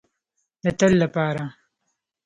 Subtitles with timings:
[0.63, 1.45] د تل لپاره.